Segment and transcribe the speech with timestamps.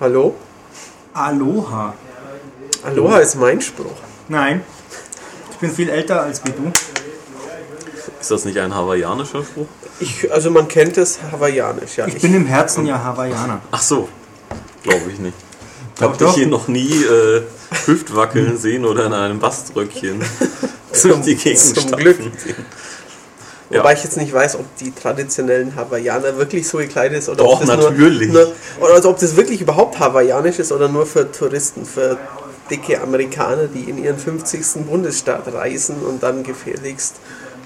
[0.00, 0.34] Hallo.
[1.12, 1.92] Aloha.
[2.82, 3.98] Aloha ist mein Spruch.
[4.28, 4.62] Nein.
[5.50, 6.72] Ich bin viel älter als wie du.
[8.18, 9.66] Ist das nicht ein hawaiianischer Spruch?
[9.98, 12.06] Ich, also man kennt es hawaiianisch, ja.
[12.06, 13.60] Ich bin im Herzen ja Hawaiianer.
[13.70, 14.08] Ach so.
[14.82, 15.36] Glaube ich nicht.
[15.96, 17.42] Ich habe dich hier noch nie äh,
[17.84, 20.22] Hüftwackeln sehen oder in einem Baströckchen
[21.02, 22.16] durch die Gegend zum Glück.
[22.16, 22.54] sehen.
[23.70, 23.80] Ja.
[23.80, 27.60] Wobei ich jetzt nicht weiß, ob die traditionellen Hawaiianer wirklich so gekleidet ist oder Doch,
[27.60, 28.32] ob das natürlich.
[28.32, 32.18] Nur, nur, oder also ob das wirklich überhaupt hawaiianisch ist oder nur für Touristen, für
[32.68, 34.86] dicke Amerikaner, die in ihren 50.
[34.86, 37.16] Bundesstaat reisen und dann gefährlichst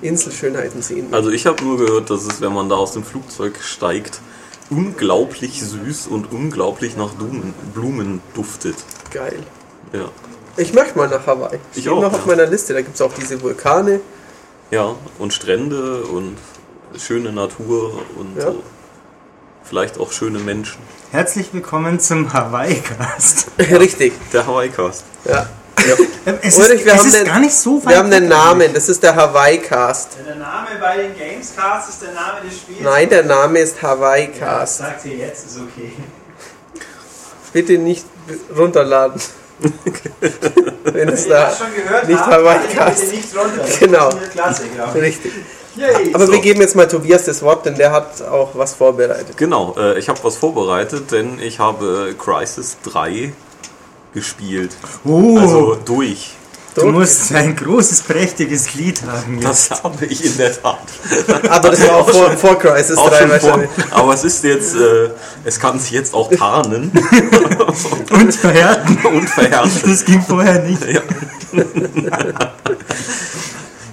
[0.03, 1.09] Inselschönheiten sehen.
[1.13, 4.21] Also ich habe nur gehört, dass es, wenn man da aus dem Flugzeug steigt,
[4.69, 8.77] unglaublich süß und unglaublich nach Blumen, Blumen duftet.
[9.11, 9.39] Geil.
[9.93, 10.11] Ja.
[10.57, 11.59] Ich möchte mal nach Hawaii.
[11.75, 12.75] Ich Steht auch, noch auf meiner Liste.
[12.75, 14.01] Da gibt es auch diese Vulkane.
[14.71, 16.37] Ja, und Strände und
[16.99, 18.43] schöne Natur und Ja.
[18.53, 18.63] so.
[19.63, 20.79] Vielleicht auch schöne Menschen.
[21.11, 23.47] Herzlich willkommen zum Hawaii-Cast.
[23.59, 24.13] Richtig.
[24.33, 25.05] Der Hawaii-Cast.
[25.25, 25.47] Ja.
[26.27, 28.11] Ähm, Es Ulrich, ist, wir es haben ist den- gar nicht so weit Wir haben
[28.11, 28.73] den weg Namen.
[28.75, 30.09] Das ist der Hawaii-Cast.
[30.27, 32.81] Der Name bei den Gamescast ist der Name des Spiels.
[32.83, 34.79] Nein, der Name ist Ja, Hawaii-Cast.
[34.79, 35.93] sagt sie jetzt, ist okay.
[37.53, 38.05] Bitte nicht
[38.57, 39.21] runterladen.
[40.93, 43.01] Wenn es da das schon gehört nicht habt, Hawaii-Cast.
[43.01, 43.65] bitte nicht runter.
[43.81, 44.09] Genau.
[44.33, 44.63] Klasse.
[44.95, 45.33] Richtig.
[45.77, 46.15] Yay.
[46.15, 46.33] Aber So.
[46.33, 49.37] wir geben jetzt mal Tobias das Wort, denn der hat auch was vorbereitet.
[49.37, 53.33] Genau, äh, ich habe was vorbereitet, denn ich habe äh, Crisis 3
[54.13, 54.77] gespielt.
[55.05, 56.31] Oh, Also durch.
[56.75, 59.71] Du musst ein großes, prächtiges Lied haben jetzt.
[59.71, 60.79] Das habe ich in der Tat.
[61.49, 63.71] Aber das war auch vor, vor Crisis Auch 3 schon vor, wahrscheinlich.
[63.91, 65.11] aber es ist jetzt, äh,
[65.45, 66.91] es kann sich jetzt auch tarnen
[68.11, 68.97] Und verhärten.
[69.07, 69.71] und verhärten.
[69.85, 70.85] Das ging vorher nicht.
[70.85, 71.01] Ja.
[71.53, 71.65] Ich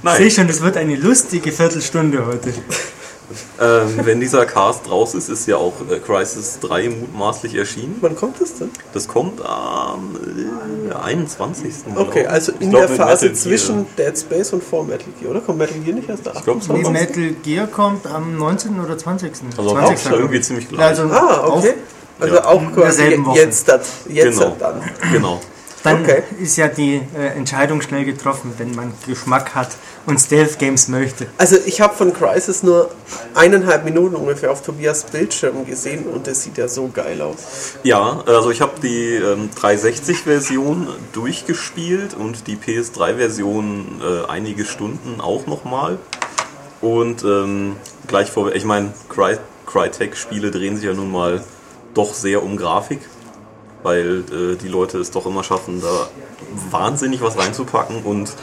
[0.04, 2.54] Nein, sehe schon, das wird eine lustige Viertelstunde heute.
[3.60, 7.98] Ähm, wenn dieser Cast raus ist, ist ja auch äh, Crisis 3 mutmaßlich erschienen.
[8.02, 8.70] Wann kommt das denn?
[8.94, 10.16] Das kommt am
[10.90, 11.74] äh, 21.
[11.96, 13.36] Okay, also in glaub, der Phase Metal Gear.
[13.36, 15.42] zwischen Dead Space und vor Metal Gear, oder?
[15.42, 16.34] Kommt Metal Gear nicht erst da?
[16.36, 16.90] Ich glaube, Nee.
[16.90, 18.80] Metal Gear kommt am 19.
[18.80, 19.32] oder 20.
[19.58, 20.08] Also 20.
[20.08, 20.86] auch irgendwie ziemlich gleich.
[20.86, 21.74] also Ah, okay.
[22.20, 22.46] Also Ja.
[22.46, 23.04] auch In quasi
[23.36, 24.56] jetzt, dat- jetzt Genau.
[24.60, 24.82] dann.
[25.12, 25.42] Genau.
[25.84, 26.22] Dann Okay.
[26.40, 29.70] ist ja die äh, Entscheidung schnell getroffen, wenn man Geschmack hat
[30.06, 31.28] und Stealth Games möchte.
[31.38, 32.92] Also ich habe von Crisis nur
[33.36, 37.76] eineinhalb Minuten ungefähr auf Tobias Bildschirm gesehen und das sieht ja so geil aus.
[37.84, 45.46] Ja, also ich habe die ähm, 360-Version durchgespielt und die PS3-Version äh, einige Stunden auch
[45.48, 45.98] nochmal.
[46.82, 47.76] Und ähm,
[48.08, 49.38] gleich vor, ich meine, Cry,
[49.68, 51.44] Crytek-Spiele drehen sich ja nun mal
[51.94, 53.02] doch sehr um Grafik,
[53.84, 56.08] weil äh, die Leute es doch immer schaffen, da
[56.70, 58.04] wahnsinnig was reinzupacken.
[58.04, 58.34] Und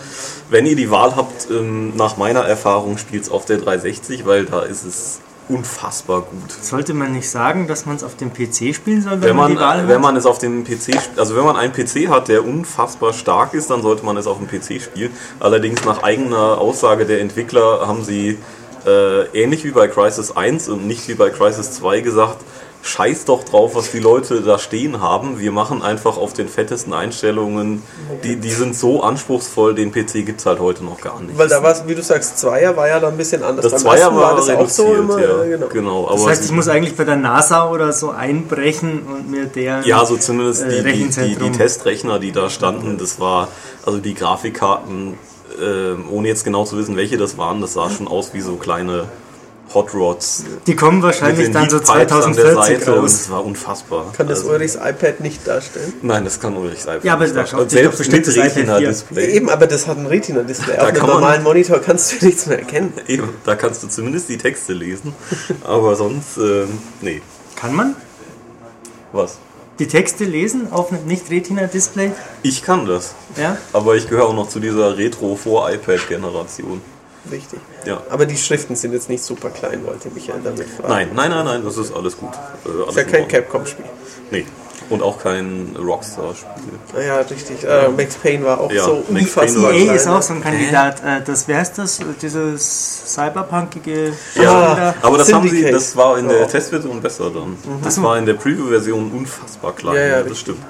[0.51, 4.45] wenn ihr die Wahl habt, ähm, nach meiner Erfahrung spielt es auf der 360, weil
[4.45, 6.53] da ist es unfassbar gut.
[6.63, 9.53] Sollte man nicht sagen, dass man es auf dem PC spielen soll, wenn, Wenn man,
[9.53, 10.03] die Wahl wenn hat?
[10.03, 13.71] man es auf dem PC, also wenn man einen PC hat, der unfassbar stark ist,
[13.71, 15.11] dann sollte man es auf dem PC spielen.
[15.41, 18.39] Allerdings nach eigener Aussage der Entwickler haben sie
[18.87, 22.45] äh, ähnlich wie bei Crisis 1 und nicht wie bei Crisis 2 gesagt,
[22.89, 25.39] scheiß doch drauf, was die Leute da stehen haben.
[25.39, 27.83] Wir machen einfach auf den fettesten Einstellungen,
[28.25, 31.37] die, die sind so anspruchsvoll, den PC gibt es halt heute noch gar nicht.
[31.37, 33.63] Weil da war es, wie du sagst, Zweier war ja da ein bisschen anders.
[33.63, 35.21] das Beim Zweier ersten war, das auch so immer.
[35.21, 35.43] ja.
[35.45, 35.69] äh, Genau.
[35.69, 36.09] genau.
[36.11, 39.83] das aber heißt, ich muss eigentlich bei der NASA oder so einbrechen und mir der
[39.85, 41.53] Ja, so zumindest äh, die, die, die.
[41.53, 43.49] Testrechner, die da standen, das war,
[43.85, 45.19] also die Grafikkarten,
[45.63, 48.57] ähm, ohne jetzt genau zu wissen, welche das waren, das sah schon aus wie so
[48.57, 49.05] kleine
[49.75, 50.45] Hot Rods.
[50.67, 51.91] Die kommen wahrscheinlich dann so Heatpipes
[52.25, 53.13] an der 2040 Seite und raus.
[53.13, 54.13] es war unfassbar.
[54.17, 55.93] Kann das Also- Ulrichs iPad nicht darstellen?
[56.01, 57.65] Nein, das kann Ulrichs iPad Ja, aber nicht da darstellen.
[57.65, 58.37] doch Selbst mit.
[58.37, 59.31] Retina-Display.
[59.33, 60.75] Eben, aber das hat ein Retina-Display.
[60.77, 62.95] Da Auf einem kann man- normalen Monitor kannst du nichts mehr erkennen.
[63.07, 65.15] Eben, da kannst du zumindest die Texte lesen,
[65.65, 67.21] aber sonst, ähm, nee.
[67.57, 67.95] Kann man
[69.13, 69.37] Was?
[69.79, 72.13] die Texte lesen auf einem Nicht-Retina-Display?
[72.43, 73.59] Ich kann das, Ja?
[73.75, 76.81] aber ich gehöre auch noch zu dieser Retro-Vor-iPad-Generation.
[77.31, 77.61] Richtig.
[77.85, 78.03] Ja.
[78.11, 80.89] Aber die Schriften sind jetzt nicht super klein, wollte Michael damit fragen.
[80.89, 82.31] Nein, nein, nein, nein, das ist alles gut.
[82.65, 83.29] Äh, alles Ist ja in kein.
[83.29, 83.85] Capcom-Spiel.
[84.31, 84.47] Nee.
[84.91, 86.49] Und auch kein Rockstar-Spiel.
[86.97, 87.63] Ah Ja, richtig.
[87.63, 89.97] Äh, Max Payne war auch Ja, so Max Payne unfassbar war EA klein.
[89.97, 91.03] ist auch so ein Kandidat.
[91.05, 92.01] Äh, das, wer ist das?
[92.23, 96.47] Dieses cyberpunkige Ja, aber das haben sie, das war in der Ja.
[96.47, 97.59] Testversion besser dann.
[97.85, 99.95] Das war in der Preview-Version unfassbar klein.
[99.97, 100.39] Ja, ja, das richtig.
[100.41, 100.61] stimmt.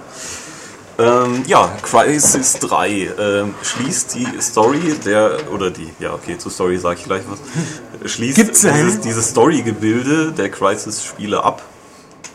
[1.00, 6.76] Ähm, ja, Crisis 3 ähm, schließt die Story der, oder die, ja okay, zur Story
[6.76, 11.62] sage ich gleich was, schließt Gibt's dieses, dieses Story-Gebilde der Crisis-Spiele ab.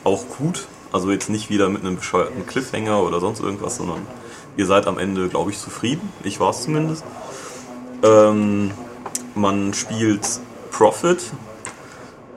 [0.05, 4.07] Auch gut, also jetzt nicht wieder mit einem bescheuerten Cliffhanger oder sonst irgendwas, sondern
[4.55, 6.13] ihr seid am Ende, glaube ich, zufrieden.
[6.23, 7.03] Ich war es zumindest.
[8.01, 8.71] Ähm,
[9.35, 10.25] man spielt
[10.71, 11.19] Profit.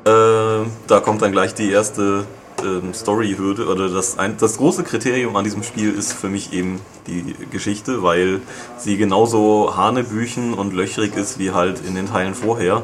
[0.05, 2.27] Äh, da kommt dann gleich die erste
[2.65, 6.81] ähm, Story-Hürde oder das, ein, das große Kriterium an diesem Spiel ist für mich eben
[7.07, 8.41] die Geschichte, weil
[8.79, 12.83] sie genauso hanebüchen und löchrig ist wie halt in den Teilen vorher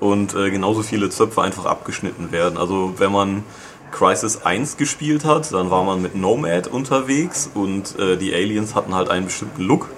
[0.00, 2.58] und äh, genauso viele Zöpfe einfach abgeschnitten werden.
[2.58, 3.44] Also wenn man
[3.90, 8.94] Crisis 1 gespielt hat, dann war man mit Nomad unterwegs und äh, die Aliens hatten
[8.94, 9.88] halt einen bestimmten Look.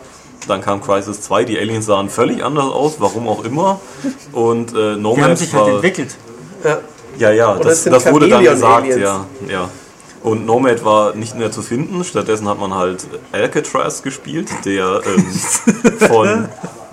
[0.46, 3.80] Dann kam Crisis 2, die Aliens sahen völlig anders aus, warum auch immer.
[4.32, 6.16] Und äh, Die Nomad haben sich halt entwickelt.
[6.62, 6.78] Ja.
[7.18, 9.68] Ja, ja, Oder das, das wurde dann gesagt, ja, ja.
[10.22, 15.24] Und Nomad war nicht mehr zu finden, stattdessen hat man halt Alcatraz gespielt, der ähm,
[16.08, 16.48] von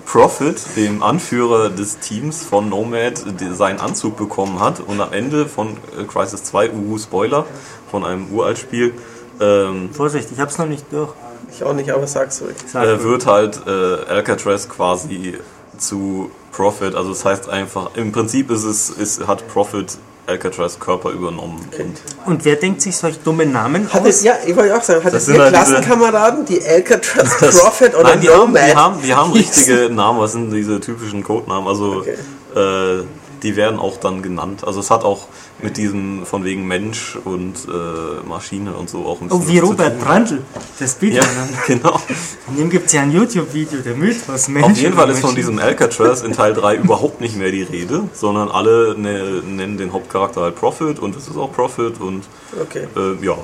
[0.06, 5.76] Prophet, dem Anführer des Teams von Nomad, seinen Anzug bekommen hat und am Ende von
[5.98, 7.46] äh, Crisis 2, uhu, Spoiler,
[7.90, 8.94] von einem Uraltspiel,
[9.40, 11.12] ähm, Vorsicht, ich hab's noch nicht durch.
[11.50, 12.54] Ich auch nicht, aber sag's ruhig.
[12.66, 15.38] Sag äh, wird halt äh, Alcatraz quasi
[15.78, 21.10] zu Prophet, also das heißt einfach, im Prinzip ist es, ist, hat Prophet Alcatraz Körper
[21.10, 21.60] übernommen.
[21.78, 21.98] Und
[22.32, 24.08] Und wer denkt sich solch dumme Namen Hat aus?
[24.08, 26.62] es, ja, ich wollte auch sagen, hat Das es sind ihr halt diese- Klassenkameraden, die
[26.64, 28.62] Alcatraz Das- Prophet oder Nein, die haben, Nomad?
[28.70, 31.68] die haben, die haben richtige Namen, was sind diese typischen Codenamen?
[31.68, 32.14] Also Okay.
[32.56, 33.04] äh,
[33.44, 34.64] die werden auch dann genannt.
[34.66, 35.28] Also es hat auch
[35.62, 39.62] mit diesem von wegen Mensch und äh, Maschine und so auch ein Oh, bisschen wie
[39.62, 40.00] was zu Robert.
[40.00, 40.42] Brandl,
[40.80, 41.48] der Ja, Speedrunner.
[41.68, 41.98] genau.
[42.46, 44.66] Von dem gibt's ja ein YouTube-Video, der Mythos Mensch.
[44.66, 48.08] Auf jeden Fall ist von diesem Alcatraz in Teil 3 überhaupt nicht mehr die Rede,
[48.12, 52.24] sondern alle ne, nennen den Hauptcharakter halt Prophet und es ist auch Prophet und
[52.60, 52.88] Okay.
[52.96, 53.36] äh, ja,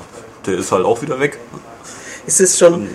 [0.45, 1.39] der ist halt auch wieder weg.
[2.25, 2.87] Ist es schon.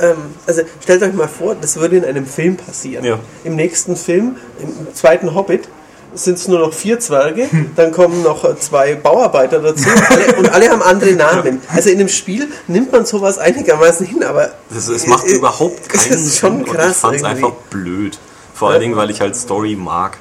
[0.00, 0.16] Ähm,
[0.46, 3.04] also stellt euch mal vor, das würde in einem Film passieren.
[3.04, 3.18] Ja.
[3.44, 5.68] Im nächsten Film, im zweiten Hobbit,
[6.14, 10.36] sind es nur noch vier Zwerge, dann kommen noch äh, zwei Bauarbeiter dazu und alle,
[10.36, 11.60] und alle haben andere Namen.
[11.68, 15.88] Also in dem Spiel nimmt man sowas einigermaßen hin, aber Das, es macht äh, überhaupt
[15.88, 18.18] keinen Es ist schon Sinn und ich krass fand es einfach blöd.
[18.54, 20.18] Vor allen Dingen, weil ich halt Story mag.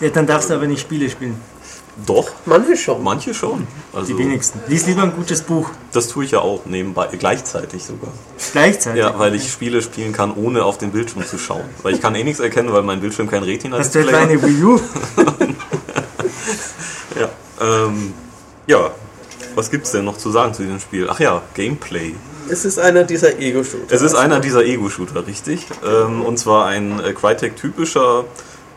[0.00, 1.40] Ja, dann darfst du aber nicht Spiele spielen.
[2.06, 3.02] Doch, Manche schon.
[3.02, 3.66] manche schon.
[3.92, 4.60] Also, Die wenigsten.
[4.66, 5.68] Lies lieber ein gutes Buch.
[5.92, 8.10] Das tue ich ja auch nebenbei, gleichzeitig sogar.
[8.52, 8.98] Gleichzeitig.
[9.00, 11.64] Ja, weil ich Spiele spielen kann, ohne auf den Bildschirm zu schauen.
[11.82, 14.28] Weil ich kann eh nichts erkennen, weil mein Bildschirm kein Hast du Retina-Display etwa hat.
[14.30, 14.80] eine Wii U?
[17.18, 17.28] Ja,
[17.60, 18.14] ähm,
[18.66, 18.90] ja.
[19.54, 21.08] Was gibt's denn noch zu sagen zu diesem Spiel?
[21.10, 22.14] Ach ja, Gameplay.
[22.48, 23.94] Es ist einer dieser Ego-Shooter.
[23.94, 25.66] Es ist einer dieser Ego-Shooter, richtig.
[25.86, 28.24] Ähm, und zwar ein äh, Crytek-typischer,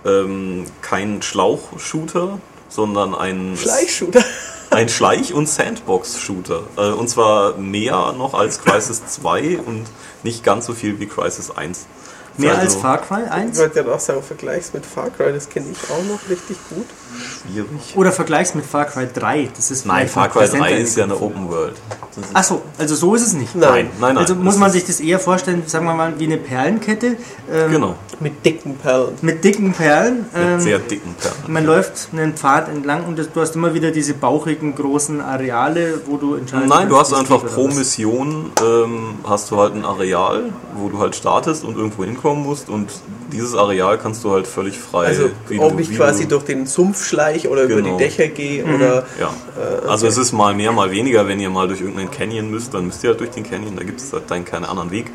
[0.06, 2.40] ähm, kein Schlauch-Shooter,
[2.75, 4.24] sondern ein Fleischshooter.
[4.69, 6.63] ein Schleich- und Sandbox-Shooter.
[6.77, 9.86] Äh, und zwar mehr noch als Crisis 2 und
[10.24, 11.86] nicht ganz so viel wie Crisis 1.
[12.38, 13.57] Mehr Also, als Far Cry Ich 1?
[13.60, 16.86] wollte ja auch sagen, vergleichs mit Far Cry, das kenne ich auch noch richtig gut.
[17.48, 17.95] Schwierig.
[17.95, 19.50] Oder vergleichst mit Far Cry 3?
[19.56, 21.16] Das ist Nein, vielleicht Far Cry 3 präsenter ist ja eine.
[21.16, 21.75] Open World.
[22.18, 23.56] Ist- Achso, also so ist es nicht.
[23.56, 23.72] Nein.
[23.72, 24.18] Nein, nein.
[24.18, 27.18] Also muss man sich das eher vorstellen, sagen wir mal, wie eine Perlenkette
[27.52, 29.10] ähm, Genau, Mit dicken Perlen.
[29.22, 30.26] mit dicken Perlen.
[30.34, 31.36] mit Ähm, sehr dicken Perlen.
[31.54, 36.02] man läuft einen Pfad entlang und das, du hast immer wieder diese bauchigen großen Areale,
[36.06, 36.70] wo du entscheidest.
[36.70, 37.68] Nein, du hast einfach pro.
[37.68, 40.44] Mission ähm, hast du halt ein Areal,
[40.76, 42.90] wo du halt startest und irgendwo hinkommen musst und
[43.32, 45.08] dieses Areal kannst du halt völlig frei.
[45.08, 47.98] Also, wie ob du, ich quasi du, durch den Sumpf schleiche oder über Genau.
[47.98, 48.76] die Dächer gehe Mhm.
[48.76, 49.06] oder.
[49.20, 49.30] Ja,
[49.90, 51.28] also es ist mal mehr, mal weniger.
[51.28, 53.76] Wenn ihr mal durch irgendeinen Canyon müsst, dann müsst ihr halt durch den Canyon.
[53.76, 55.12] Da gibt es halt dann keinen anderen Weg.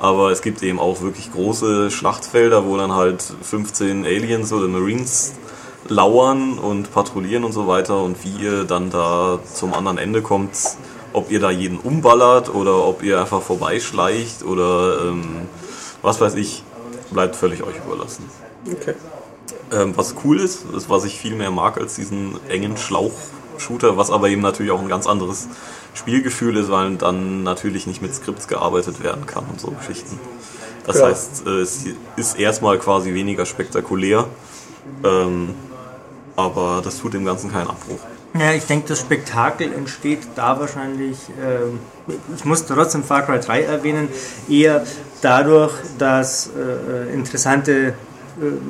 [0.00, 5.34] Aber es gibt eben auch wirklich große Schlachtfelder, wo dann halt 15 Aliens oder Marines
[5.88, 8.02] lauern und patrouillieren und so weiter.
[8.02, 10.56] Und wie ihr dann da zum anderen Ende kommt,
[11.12, 15.48] ob ihr da jeden umballert oder ob ihr einfach vorbeischleicht oder ähm,
[16.02, 16.64] was weiß ich,
[17.12, 18.28] bleibt völlig euch überlassen.
[18.70, 18.94] Okay.
[19.72, 24.10] Ähm, was cool ist, ist, was ich viel mehr mag als diesen engen Schlauch-Shooter, was
[24.10, 25.48] aber eben natürlich auch ein ganz anderes
[25.94, 30.18] Spielgefühl ist, weil dann natürlich nicht mit Skripts gearbeitet werden kann und so Geschichten.
[30.86, 31.06] Das Ja.
[31.06, 31.84] heißt, äh, es
[32.16, 34.26] ist erstmal quasi weniger spektakulär,
[35.04, 35.54] ähm,
[36.36, 38.00] aber das tut dem Ganzen keinen Abbruch.
[38.36, 41.78] Ja, ich denke, das Spektakel entsteht da wahrscheinlich, ähm,
[42.36, 44.08] ich muss trotzdem Far Cry 3 erwähnen,
[44.48, 44.84] eher
[45.22, 47.92] dadurch, dass äh, interessante äh,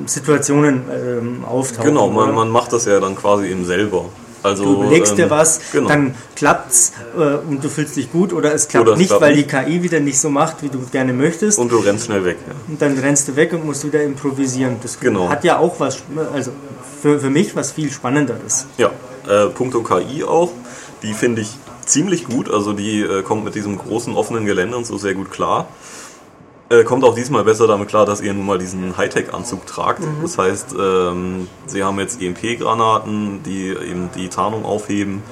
[0.04, 1.88] Situationen ähm, auftauchen.
[1.88, 4.04] Genau, man, man macht das ja dann quasi eben selber.
[4.44, 5.88] Also, Du überlegst dir ähm, was, genau.
[5.88, 9.22] dann klappt's äh, und du fühlst dich gut oder es klappt Oder es nicht, klappt
[9.22, 11.58] weil die KI wieder nicht so macht, wie du gerne möchtest.
[11.58, 12.36] Und, Und du rennst schnell weg.
[12.46, 12.54] Ja.
[12.78, 14.76] dann rennst du weg und musst wieder improvisieren.
[14.82, 15.28] Das Genau.
[15.30, 16.02] hat ja auch was,
[16.34, 16.52] also
[17.02, 18.66] für, für mich was viel Spannenderes.
[18.76, 18.90] Ja,
[19.28, 20.52] äh, puncto KI auch.
[21.02, 21.48] Die finde ich
[21.86, 22.50] ziemlich gut.
[22.50, 25.68] Also die äh, kommt mit diesem großen offenen Gelände und so sehr gut klar.
[26.74, 30.02] Äh, kommt auch diesmal besser damit klar, dass ihr nun mal diesen Hightech-Anzug tragt.
[30.22, 35.22] Das heißt, ähm, sie haben jetzt EMP-Granaten, die eben die Tarnung aufheben.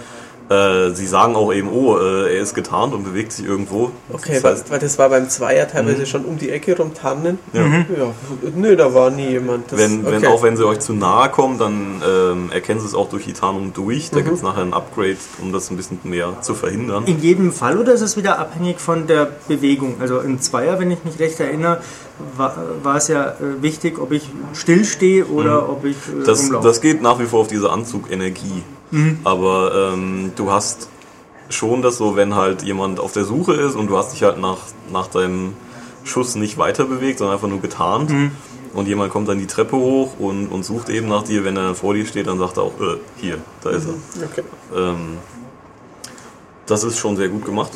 [0.52, 3.90] Äh, sie sagen auch eben, oh, äh, er ist getarnt und bewegt sich irgendwo.
[4.12, 7.38] Okay, das weil, heißt, weil das war beim Zweier teilweise schon um die Ecke rumtarnen.
[7.52, 7.62] Ja.
[7.62, 8.14] Ja,
[8.54, 9.70] nö, da war nie jemand.
[9.72, 10.26] Das, wenn, wenn okay.
[10.26, 13.32] auch wenn sie euch zu nahe kommen, dann ähm, erkennen sie es auch durch die
[13.32, 14.10] Tarnung durch.
[14.10, 17.04] Da gibt es nachher ein Upgrade, um das ein bisschen mehr zu verhindern.
[17.06, 19.96] In jedem Fall oder ist es wieder abhängig von der Bewegung?
[20.00, 21.80] Also im Zweier, wenn ich mich recht erinnere,
[22.36, 26.66] war, war es ja äh, wichtig, ob ich stillstehe oder ob ich äh, Das, rumlaufe.
[26.66, 28.62] das geht nach wie vor auf diese Anzugenergie.
[29.24, 30.88] Aber ähm, du hast
[31.48, 34.38] schon das so, wenn halt jemand auf der Suche ist und du hast dich halt
[34.38, 34.58] nach,
[34.92, 35.54] nach deinem
[36.04, 38.12] Schuss nicht weiter bewegt, sondern einfach nur getarnt.
[38.74, 41.44] Und jemand kommt dann die Treppe hoch und, und sucht eben nach dir.
[41.44, 44.24] Wenn er dann vor dir steht, dann sagt er auch, äh, hier, da ist er.
[44.24, 44.42] Okay.
[44.74, 45.18] Ähm,
[46.66, 47.72] das ist schon sehr gut gemacht.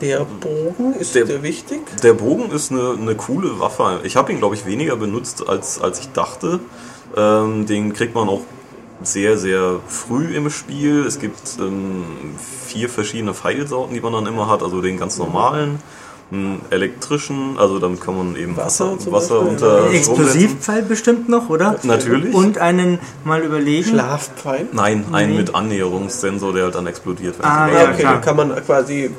[0.00, 1.80] Der Bogen ist Der- der, wichtig.
[2.02, 4.00] Der Bogen ist eine, eine coole Waffe.
[4.04, 6.58] Ich habe ihn, glaube ich, weniger benutzt, als, als ich dachte.
[7.16, 8.40] Ähm, den kriegt man auch
[9.04, 11.04] sehr, sehr früh im Spiel.
[11.06, 12.04] Es gibt ähm,
[12.66, 14.62] vier verschiedene Pfeilsorten, die man dann immer hat.
[14.62, 15.78] Also den ganz normalen,
[16.30, 19.94] einen elektrischen, also damit kann man eben Wasser Wasser, Wasser unter Einen.
[19.94, 21.78] Explosivpfeil bestimmt noch, oder?
[21.82, 22.34] Natürlich.
[22.34, 23.90] Und einen mal überlegen.
[23.90, 24.66] Schlafpfeil.
[24.72, 25.38] Nein, einen Nee.
[25.38, 27.38] mit Annäherungssensor, der halt dann explodiert.
[27.38, 29.10] wenn Ah, ja, okay, dann kann man quasi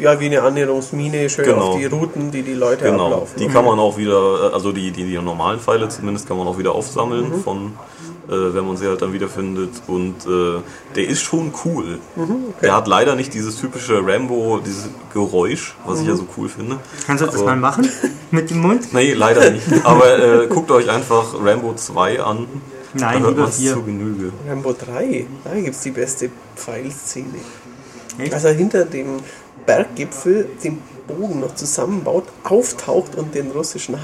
[0.00, 1.72] ja wie eine Annäherungsmine schön Genau.
[1.72, 3.38] auf die Routen, die die Leute Genau, ablaufen.
[3.38, 6.46] die kann man auch wieder, äh, also die, die, die normalen Pfeile zumindest kann man
[6.46, 7.42] auch wieder aufsammeln, Mhm.
[7.42, 7.72] von,
[8.28, 9.70] äh, wenn man sie halt dann wiederfindet.
[9.86, 10.60] Und äh,
[10.96, 11.98] der ist schon cool.
[12.16, 16.18] Mhm, Der hat leider nicht dieses typische Rambo, dieses Geräusch, was ich ja Mhm.
[16.18, 16.78] so cool finde.
[17.06, 17.88] Kannst du das Aber- mal machen?
[18.30, 18.92] Mit dem Mund?
[18.92, 19.66] Nee, leider nicht.
[19.84, 22.46] Aber äh, guckt euch einfach Rambo 2 an.
[22.94, 24.32] Nein, da hört lieber zu Genüge.
[24.48, 27.26] Rambo 3, da gibt es die beste Pfeilszene.
[28.18, 28.32] Echt?
[28.34, 29.18] Als er hinter dem
[29.66, 34.02] Berggipfel den Bogen noch zusammenbaut, auftaucht und den russischen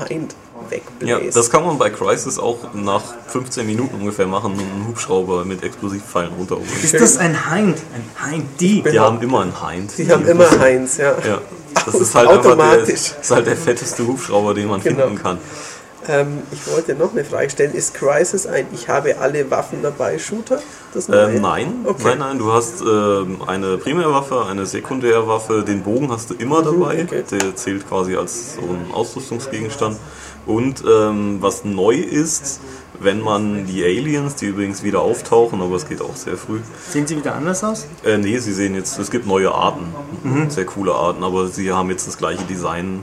[0.70, 1.36] Hind Ja, wegbläst.
[1.36, 5.62] das kann man bei Crisis auch nach 15 Minuten ungefähr machen und einen Hubschrauber mit
[5.62, 6.68] Explosivpfeilen runterholen.
[6.82, 7.78] Ist das ein Hind?
[7.94, 8.82] Ein Hind, die?
[8.82, 9.92] Die haben immer einen Hind.
[9.98, 11.14] Die haben immer Heinz, ja.
[11.26, 11.40] Ja,
[11.84, 12.86] das ist halt der, Automatisch.
[13.10, 15.02] das ist halt der fetteste Hubschrauber, den man Genau.
[15.06, 15.38] finden kann.
[16.06, 17.72] Ähm, ich wollte noch eine Frage stellen.
[17.72, 20.60] Ist Crisis ein Ich habe alle Waffen dabei Shooter?
[21.10, 22.02] Ähm, nein, Okay.
[22.04, 26.96] nein, nein, du hast ähm, eine Primärwaffe, eine Sekundärwaffe, den Bogen hast du immer dabei,
[26.96, 27.24] Mhm, okay.
[27.30, 29.96] der zählt quasi als so ein Ausrüstungsgegenstand.
[30.46, 32.60] Und ähm, was neu ist,
[33.00, 36.60] wenn man die Aliens, die übrigens wieder auftauchen, aber es geht auch sehr früh.
[36.88, 37.86] Sehen sie wieder anders aus?
[38.04, 39.86] Äh, nee, sie sehen jetzt, es gibt neue Arten,
[40.22, 40.50] Mhm.
[40.50, 43.00] sehr coole Arten, aber sie haben jetzt das gleiche Design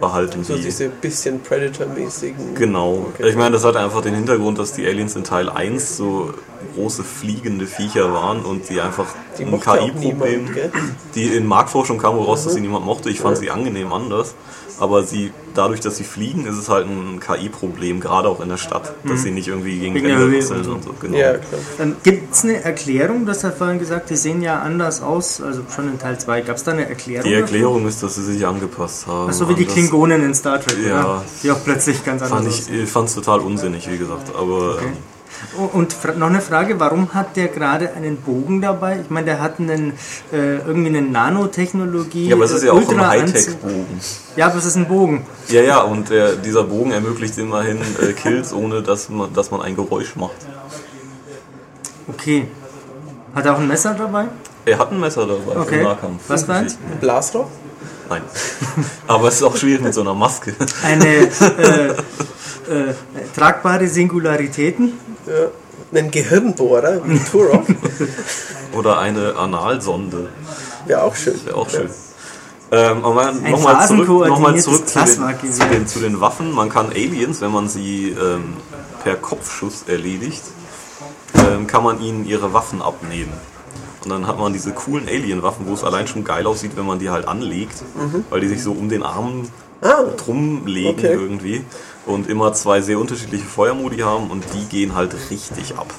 [0.00, 2.54] behalten So diese bisschen Predator-mäßigen.
[2.56, 3.06] Genau.
[3.14, 3.28] Okay.
[3.28, 6.34] Ich meine, das hat einfach den Hintergrund, dass die Aliens in Teil 1 so
[6.74, 9.06] große fliegende Viecher waren und die einfach
[9.38, 10.48] Die ein KI-Problem,
[11.14, 13.10] die in Marktforschung kam wohl raus, dass sie niemand mochte.
[13.10, 14.34] Ich fand sie angenehm anders.
[14.82, 18.56] Aber sie, dadurch, dass sie fliegen, ist es halt ein KI-Problem, gerade auch in der
[18.56, 20.72] Stadt, dass sie nicht irgendwie gegen Wände wechseln und so.
[20.72, 20.94] und so.
[21.00, 21.16] Genau.
[21.16, 21.60] Ja, klar.
[21.78, 23.24] Ähm, Gibt es eine Erklärung?
[23.24, 26.40] Du hast ja vorhin gesagt, die sehen ja anders aus, also schon in Teil 2.
[26.40, 27.28] Gab es da eine Erklärung?
[27.28, 29.28] Die Erklärung ist, dass sie sich angepasst haben.
[29.28, 31.00] Achso, wie die das- Klingonen in Star Trek, Ja.
[31.04, 31.24] oder?
[31.44, 32.74] Die auch plötzlich ganz anders Fand aussehen.
[32.78, 34.32] ich, ich fand es total unsinnig, wie gesagt.
[34.36, 35.21] Aber ähm, Oh,
[35.72, 39.00] Und noch eine Frage, warum hat der gerade einen Bogen dabei?
[39.02, 39.92] Ich meine, der hat einen,
[40.32, 42.28] äh, irgendwie eine Nanotechnologie.
[42.28, 43.00] ja, aber es ist äh, ja auch ein.
[43.00, 44.00] Hightech-Bogen.
[44.36, 45.26] Ja, aber es ist ein Bogen.
[45.48, 49.60] Ja, ja, und der, dieser Bogen ermöglicht immerhin äh, Kills, ohne dass man, dass man
[49.62, 50.36] ein Geräusch macht.
[52.08, 52.48] Okay.
[53.34, 54.26] Hat er auch ein Messer dabei?
[54.64, 55.78] Er hat ein Messer dabei Okay.
[55.78, 56.22] für Nahkampf.
[56.28, 56.78] Was für eins?
[56.90, 57.48] Ein Blasrohr?
[58.08, 58.22] Nein.
[59.06, 60.54] Aber es ist auch schwierig mit so einer Maske.
[60.84, 61.28] Eine äh,
[62.72, 62.94] äh,
[63.36, 64.92] tragbare Singularitäten?
[65.26, 65.48] Ja.
[65.98, 67.66] Einen Gehirnbohrer wie Turok
[68.72, 70.28] Oder eine Analsonde.
[70.86, 71.34] wäre auch schön.
[71.44, 71.90] Wäre auch schön.
[72.70, 76.52] Ähm, nochmal zurück, noch zurück zu, den, zu, den, zu den Waffen.
[76.52, 78.54] Man kann Aliens, wenn man sie ähm,
[79.04, 80.42] per Kopfschuss erledigt,
[81.34, 83.32] ähm, kann man ihnen ihre Waffen abnehmen.
[84.02, 86.98] Und dann hat man diese coolen Alien-Waffen, wo es allein schon geil aussieht, wenn man
[86.98, 87.84] die halt anlegt,
[88.30, 89.48] weil die sich so um den Arm
[89.84, 91.12] Ah, drum legen Okay.
[91.12, 91.64] irgendwie
[92.06, 95.92] und immer zwei sehr unterschiedliche Feuermodi haben und die gehen halt richtig ab.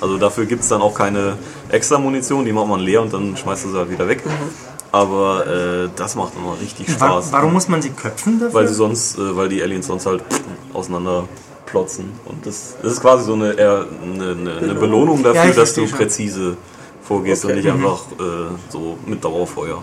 [0.00, 1.36] Also dafür gibt es dann auch keine
[1.68, 4.22] extra Munition, die macht man leer und dann schmeißt du sie halt wieder weg.
[4.90, 7.32] Aber äh, das macht immer richtig Spaß.
[7.32, 8.54] warum muss man sie köpfen dafür?
[8.54, 10.22] Weil sie sonst, äh, weil die Aliens sonst halt
[10.74, 11.24] auseinander
[11.66, 12.10] plotzen.
[12.26, 15.72] Und das, das ist quasi so eine, eher eine, eine, eine Belohnung dafür, Ja, dass
[15.74, 15.96] du schon.
[15.96, 16.56] präzise
[17.02, 17.52] vorgehst Okay.
[17.54, 19.82] und nicht einfach äh, so mit Dauerfeuer.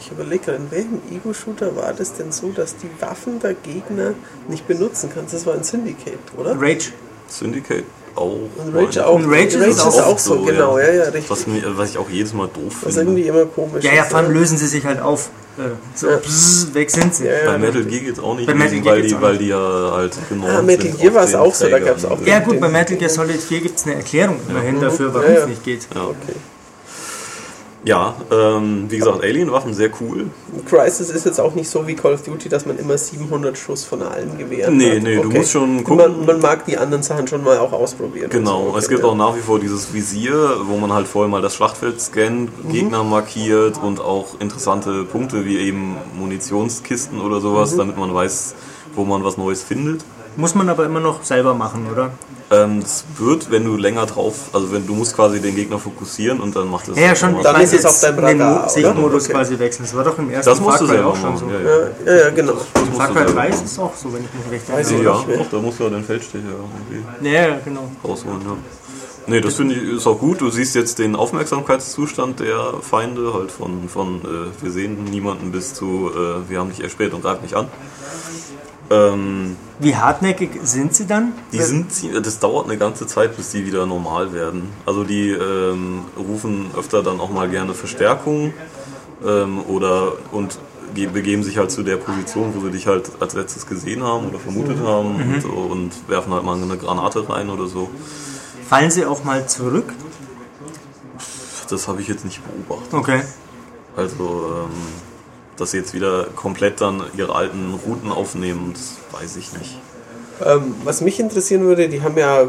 [0.00, 4.14] Ich überlege gerade, in welchem Ego-Shooter war das denn so, dass die Waffen der Gegner
[4.48, 5.34] nicht benutzen kannst?
[5.34, 6.52] Das war ein Syndicate, oder?
[6.60, 6.90] Rage.
[7.28, 7.84] Syndicate.
[8.16, 8.32] auch.
[8.56, 9.14] Und Rage auch.
[9.14, 11.30] Und Rage ist Rage ist auch auch so, genau, ja, ja, richtig.
[11.30, 13.12] Was, mir, was ich auch jedes Mal doof Was finde.
[13.12, 14.10] irgendwie immer komisch Ja, ja, ist.
[14.10, 15.30] vor allem lösen sie sich halt auf.
[15.58, 15.62] Äh,
[15.94, 16.16] So, Ja.
[16.16, 17.26] bzz, weg sind sie.
[17.26, 17.58] Ja, Bei ja.
[17.58, 19.92] Metal Gear geht's auch nicht, Bei Metal lösen, Gear weil, die, auch weil die ja
[19.94, 20.46] halt genau.
[20.48, 23.10] Ah, Metal Gear war es auch so, da gab's auch- Ja gut, bei Metal Gear
[23.10, 25.40] Solid 4 gibt es eine Erklärung immerhin dafür, warum Ja, ja.
[25.42, 25.86] es nicht geht.
[25.94, 26.34] Ja, Okay.
[27.84, 30.26] Ja ähm, wie gesagt, Alien-Waffen sehr cool.
[30.68, 33.84] Crisis ist jetzt auch nicht so wie Call of Duty, dass man immer 700 Schuss
[33.84, 35.02] von allen Gewehren Nee, hat.
[35.02, 35.38] nee, du Okay.
[35.38, 36.26] musst schon Man, gucken.
[36.26, 38.28] man mag die anderen Sachen schon mal auch ausprobieren.
[38.30, 38.68] Genau, so.
[38.70, 39.06] Okay, es gibt ja.
[39.08, 42.70] auch nach wie vor dieses Visier, wo man halt vorher mal das Schlachtfeld scannt, Mhm.
[42.72, 47.40] Gegner markiert und auch interessante Punkte wie eben Munitionskisten oder Mhm.
[47.42, 48.54] sowas, damit man weiß,
[48.94, 50.04] wo man was Neues findet.
[50.36, 52.10] Muss man aber immer noch selber machen, oder?
[52.52, 56.40] Ähm, es wird, wenn du länger drauf, also wenn du musst quasi den Gegner fokussieren
[56.40, 56.96] und dann macht es.
[56.96, 57.40] Ja, ja, schon.
[57.42, 58.68] Dann ist es auf deinem den Radar, oder?
[58.68, 59.32] Sichtmodus Okay.
[59.34, 59.84] quasi wechseln.
[59.84, 61.48] Das war doch im ersten Das musst Far du Cry selber auch schon machen.
[61.48, 61.54] so.
[61.54, 61.78] Ja, ja.
[62.06, 62.52] Ja, ja, ja, genau.
[62.96, 63.52] Far du Cry selber 3 machen.
[63.64, 65.04] ist es auch so, wenn ich mich recht erinnere.
[65.04, 65.36] Ja, mehr.
[65.38, 67.88] doch, da musst du ja den Feldstecher irgendwie Ja, ja, genau.
[68.04, 68.56] rausholen, ja.
[69.28, 70.40] Nee, das finde ich ist auch gut.
[70.40, 75.72] Du siehst jetzt den Aufmerksamkeitszustand der Feinde, halt von, von äh, wir sehen niemanden bis
[75.74, 77.68] zu äh, wir haben dich erspäht und greift nicht an.
[78.90, 81.32] Ähm, Wie hartnäckig sind sie dann?
[81.52, 81.92] die sind,
[82.26, 84.68] das dauert eine ganze Zeit, bis die wieder normal werden.
[84.84, 88.52] Also die ähm, rufen öfter dann auch mal gerne Verstärkung
[89.24, 90.58] ähm, oder und
[90.94, 94.28] ge- begeben sich halt zu der Position, wo sie dich halt als letztes gesehen haben
[94.28, 97.88] oder vermutet haben und, so, und werfen halt mal eine Granate rein oder so.
[98.68, 99.92] Fallen sie auch mal zurück?
[101.68, 102.92] Das habe ich jetzt nicht beobachtet.
[102.92, 103.22] Okay.
[103.96, 104.70] Also, ähm,
[105.60, 109.78] dass sie jetzt wieder komplett dann ihre alten Routen aufnehmen, das weiß ich nicht.
[110.44, 112.48] Ähm, was mich interessieren würde, die haben ja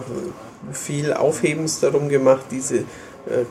[0.71, 2.85] viel Aufhebens darum gemacht, diese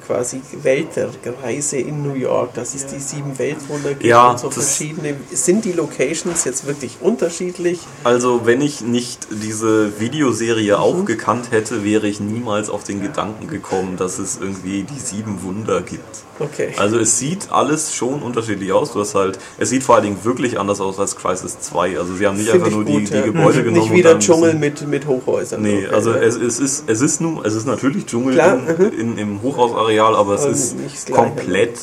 [0.06, 4.76] quasi Weltreise in New York, dass es die sieben Weltwunder gibt Ja, und so das-
[4.76, 5.16] verschiedene.
[5.32, 7.80] Sind die Locations jetzt wirklich unterschiedlich?
[8.04, 13.46] Also, wenn ich nicht diese Videoserie auch gekannt hätte, wäre ich niemals auf den Gedanken
[13.48, 16.00] gekommen, dass es irgendwie die sieben Wunder gibt.
[16.38, 16.72] Okay.
[16.78, 18.92] Also es sieht alles schon unterschiedlich aus.
[18.94, 21.98] Du hast halt, es sieht vor allen Dingen wirklich anders aus als Crisis 2.
[21.98, 23.20] Also sie haben nicht Find einfach nur gut, die, ja.
[23.20, 23.90] die Gebäude Nicht genommen.
[23.90, 25.60] und wieder Dschungel mit, mit Hochhäusern.
[25.60, 28.84] Nee, Okay, also es, es ist es ist nun es ist natürlich Dschungel Klar, mhm.
[28.86, 30.42] in, in, im Hochhausareal, aber es
[30.74, 31.78] Aber ist komplett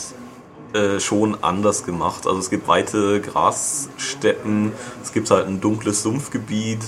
[0.73, 2.27] äh, schon anders gemacht.
[2.27, 4.71] Also es gibt weite Grassteppen,
[5.03, 6.81] es gibt halt ein dunkles Sumpfgebiet,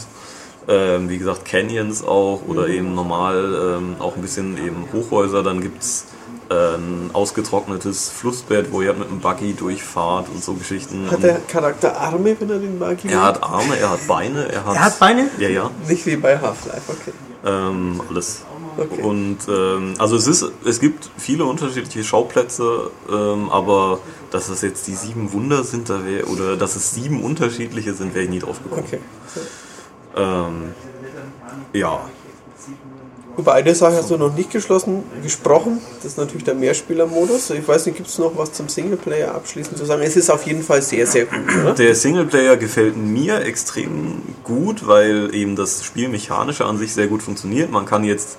[0.67, 2.73] ähm, wie gesagt Canyons auch oder Mhm.
[2.73, 5.43] eben normal ähm, auch ein bisschen eben Hochhäuser.
[5.43, 6.05] Dann gibt's
[6.49, 11.09] äh, ein ausgetrocknetes Flussbett, wo ihr mit einem Buggy durchfahrt und so Geschichten.
[11.09, 14.65] Hat der Charakter Arme, wenn er den Buggy er hat Arme, er hat Beine, er
[14.65, 15.29] hat, Er hat Beine?
[15.37, 15.71] Ja, ja.
[15.87, 17.11] Nicht wie bei Half-Life, okay.
[17.45, 18.41] Ähm, alles.
[18.79, 19.01] Okay.
[19.01, 23.99] Und ähm, also es ist, es gibt viele unterschiedliche Schauplätze, ähm, aber
[24.31, 28.13] dass es jetzt die sieben Wunder sind, da wäre oder dass es sieben unterschiedliche sind,
[28.13, 28.85] wäre ich nie drauf gekommen.
[28.87, 28.99] okay.
[30.15, 30.73] Ähm,
[31.73, 31.99] ja,
[33.37, 35.79] Über eine Sache hast du noch nicht geschlossen, gesprochen.
[35.97, 37.51] Das ist natürlich der Mehrspielermodus.
[37.51, 40.01] Ich weiß nicht, gibt es noch was zum Singleplayer abschließend zu sagen?
[40.01, 41.73] Es ist auf jeden Fall sehr, sehr gut, oder?
[41.73, 47.71] der Singleplayer gefällt mir extrem gut, weil eben das Spielmechanische an sich sehr gut funktioniert.
[47.71, 48.37] Man kann jetzt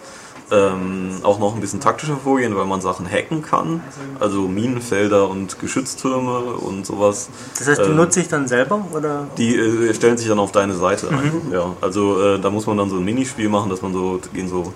[0.51, 3.83] ähm, auch noch ein bisschen taktischer vorgehen, weil man Sachen hacken kann,
[4.19, 7.29] also Minenfelder und Geschütztürme und sowas.
[7.59, 8.85] Das heißt, die Ähm, nutze ich dann selber?
[8.93, 9.27] Oder?
[9.39, 11.33] Die äh, stellen sich dann auf deine Seite ein.
[11.53, 14.49] Ja, also äh, da muss man dann so ein Minispiel machen, dass man so gehen
[14.49, 14.73] so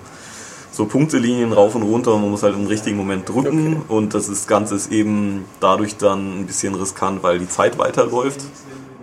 [0.71, 4.29] so Punktelinien rauf und runter und man muss halt im richtigen Moment drücken und das
[4.29, 8.41] ist, Ganze ist eben dadurch dann ein bisschen riskant, weil die Zeit weiterläuft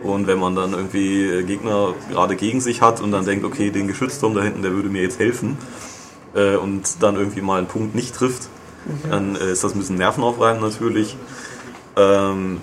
[0.03, 3.69] und wenn man dann irgendwie äh, Gegner gerade gegen sich hat und dann denkt, okay,
[3.69, 5.57] den Geschützturm da hinten, der würde mir jetzt helfen
[6.35, 8.49] äh, und dann irgendwie mal einen Punkt nicht trifft,
[9.09, 11.15] dann äh, ist das ein bisschen nervenaufreibend natürlich.
[11.95, 12.61] Ähm,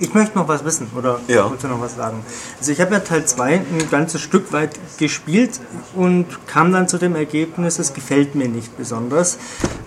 [0.00, 1.48] Ich möchte noch was wissen, oder Ja.
[1.48, 2.24] willst du noch was sagen?
[2.58, 5.60] Also ich habe ja Teil 2 ein ganzes Stück weit gespielt
[5.94, 9.38] und kam dann zu dem Ergebnis, es gefällt mir nicht besonders.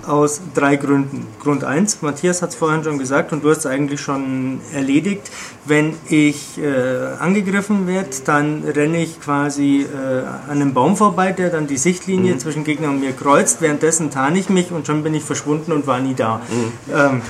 [0.06, 1.28] Aus drei Gründen.
[1.42, 5.30] Grund 1, Matthias hat es vorhin schon gesagt und du hast es eigentlich schon erledigt.
[5.66, 11.50] Wenn ich äh, angegriffen werde, dann renne ich quasi äh, an einem Baum vorbei, der
[11.50, 12.40] dann die Sichtlinie Mhm.
[12.40, 13.60] zwischen Gegner und mir kreuzt.
[13.62, 16.38] Währenddessen tarne ich mich und schon bin ich verschwunden und war nie da.
[16.50, 16.96] Mhm.
[16.96, 17.22] Ähm,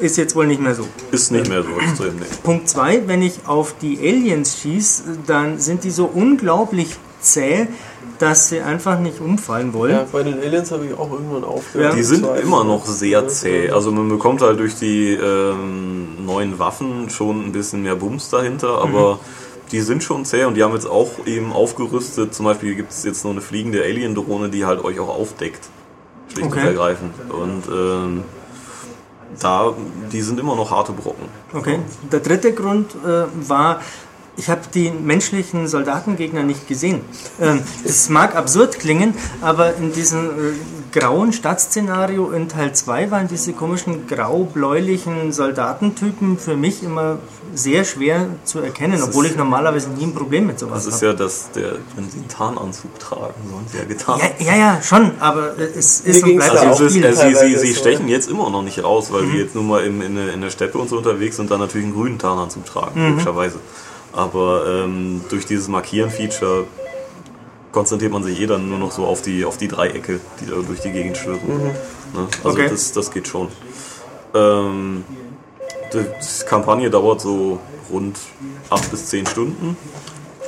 [0.00, 0.86] ist jetzt wohl nicht mehr so.
[1.10, 2.16] ist nicht mehr so extrem.
[2.16, 2.24] Nee.
[2.42, 7.66] Punkt 2, wenn ich auf die Aliens schieße, dann sind die so unglaublich zäh,
[8.18, 9.92] dass sie einfach nicht umfallen wollen.
[9.92, 11.92] Ja, bei den Aliens habe ich auch irgendwann aufgehört.
[11.92, 11.96] Ja.
[11.96, 13.70] Die sind immer noch sehr zäh.
[13.70, 18.78] Also man bekommt halt durch die ähm, neuen Waffen schon ein bisschen mehr Bums dahinter,
[18.80, 19.18] aber
[19.72, 22.32] die sind schon zäh und die haben jetzt auch eben aufgerüstet.
[22.34, 25.68] Zum Beispiel gibt es jetzt noch eine fliegende Alien-Drohne, die halt euch auch aufdeckt.
[26.32, 26.60] Schlicht Okay.
[26.60, 27.12] und ergreifend.
[27.30, 28.22] Und ähm,
[29.40, 29.72] da,
[30.12, 31.28] die sind immer noch harte Brocken.
[31.52, 31.78] Okay.
[32.10, 33.80] Der dritte Grund äh, war,
[34.38, 37.00] ich habe die menschlichen Soldatengegner nicht gesehen.
[37.40, 43.28] Ähm, Es mag absurd klingen, aber in diesem äh, grauen Stadtszenario in Teil 2 waren
[43.28, 47.18] diese komischen grau-bläulichen Soldatentypen für mich immer
[47.54, 51.06] sehr schwer zu erkennen, obwohl ich normalerweise nie ein Problem mit sowas Das ist habe.
[51.06, 54.20] ja das, der, wenn sie einen Tarnanzug tragen, sollen sie ja getan.
[54.38, 57.04] Ja, ja, ja, schon, aber äh, es ist und ging's bleibt auch Also Spiel.
[57.04, 57.80] äh, sie, sie, sie so.
[57.80, 59.32] stechen jetzt immer noch nicht raus, weil Mhm.
[59.32, 61.60] sie jetzt nur mal in, in, der- in der Steppe und so unterwegs sind, dann
[61.60, 63.10] natürlich einen grünen Tarnanzug tragen, Mhm.
[63.12, 63.58] logischerweise.
[64.16, 66.64] Aber ähm, durch dieses Markieren-Feature
[67.70, 70.56] konzentriert man sich eh dann nur noch so auf die, auf die Dreiecke, die da
[70.56, 71.40] durch die Gegend schwirren.
[72.14, 72.26] Ne?
[72.42, 72.68] Also Okay.
[72.70, 73.48] das, das geht schon.
[74.34, 75.04] Ähm,
[75.92, 76.04] die,
[76.46, 77.58] Kampagne dauert so
[77.92, 78.18] rund
[78.70, 79.76] 8 bis 10 Stunden,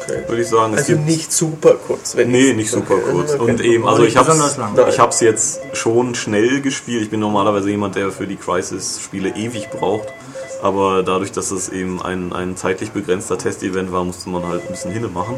[0.02, 0.22] Okay.
[0.26, 0.72] würde ich sagen.
[0.72, 2.16] Es Also gibt- nicht super kurz.
[2.16, 3.10] Wenn Nee, ich- nicht super Okay.
[3.12, 3.34] kurz.
[3.34, 3.50] Okay.
[3.50, 7.02] Und eben, also ich ich hab's jetzt schon schnell gespielt.
[7.02, 10.08] Ich bin normalerweise jemand, der für die Crisis-Spiele ewig braucht.
[10.62, 14.68] Aber dadurch, dass es eben ein, ein zeitlich begrenzter Testevent war, musste man halt ein
[14.68, 15.34] bisschen hinne machen.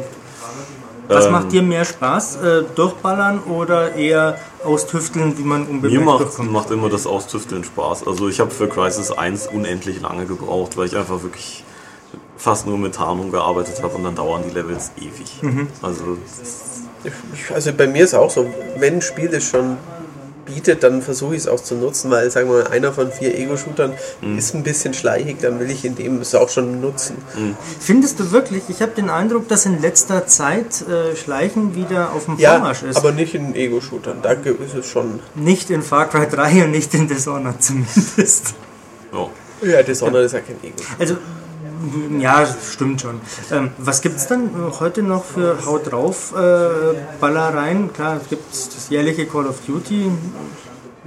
[1.07, 2.37] Was Ähm, macht dir mehr Spaß?
[2.37, 6.51] Äh, durchballern oder eher austüfteln, wie man Mir unbemerkt macht, durchkommt?
[6.51, 8.07] macht immer das Austüfteln Spaß.
[8.07, 11.63] Also ich habe für Crisis 1 unendlich lange gebraucht, weil ich einfach wirklich
[12.37, 15.41] fast nur mit Tarnung gearbeitet habe und dann dauern die Levels ewig.
[15.43, 15.67] Mhm.
[15.81, 16.17] Also
[17.03, 18.45] Ich- Also bei mir ist auch so,
[18.77, 19.77] wenn ein Spiel das schon
[20.53, 23.37] bietet, dann versuche ich es auch zu nutzen, weil sagen wir mal, einer von vier
[23.37, 24.37] Ego-Shootern Mhm.
[24.37, 27.15] ist ein bisschen schleichig, dann will ich in dem es auch schon nutzen.
[27.79, 28.63] Findest du wirklich?
[28.69, 32.83] Ich habe den Eindruck, dass in letzter Zeit äh, Schleichen wieder auf dem Ja, Vormarsch
[32.83, 32.97] ist.
[32.97, 35.19] aber nicht in Ego-Shootern, da ist es schon.
[35.35, 38.53] nicht in Far Cry 3 und nicht in Dishonored zumindest.
[39.13, 39.29] ja.
[39.63, 40.99] Ja, Dishonored ist ja kein Ego-Shooter.
[40.99, 41.15] Also,
[42.19, 43.21] ja, stimmt schon.
[43.51, 47.91] Ähm, was gibt es dann heute noch für Haut drauf äh, Ballereien?
[47.93, 50.11] Klar, es gibt das jährliche Call of Duty.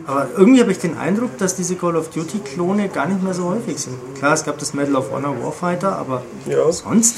[0.06, 3.44] Aber irgendwie habe ich den Eindruck, dass diese Call of Duty-Klone gar nicht mehr so
[3.44, 3.94] häufig sind.
[4.18, 6.70] Klar, es gab das Medal of Honor Warfighter, aber Ja.
[6.72, 7.16] sonst?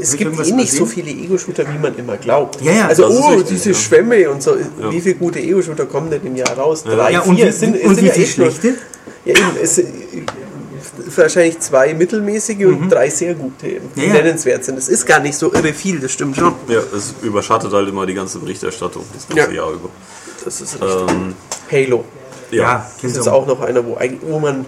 [0.00, 2.60] Es gibt eh nicht so viele Ego-Shooter, wie man immer glaubt.
[2.62, 3.74] Ja, ja, also, das ist oh, richtig, diese ja.
[3.74, 4.56] Schwämme und so.
[4.90, 6.84] Wie viele gute Ego-Shooter kommen denn im Jahr raus?
[6.84, 7.46] Drei, Ja, und vier.
[7.46, 8.78] wie, Es sind, es und sind wie ja viel echt nur- schlechte?
[9.24, 9.82] Ja, eben, es,
[11.16, 14.06] wahrscheinlich zwei mittelmäßige und drei sehr gute, die Mhm.
[14.06, 14.76] Ja, nennenswert sind.
[14.76, 16.54] Das ist gar nicht so irre viel, das stimmt schon.
[16.68, 19.62] ja, es überschattet halt immer die ganze Berichterstattung das ganze Ja.
[19.64, 19.88] Jahr über.
[20.44, 21.10] Das ist richtig.
[21.10, 21.34] Ähm,
[21.70, 22.04] Halo.
[22.50, 22.62] ja.
[22.62, 24.66] Ja, Das ist auch noch einer, wo, wo man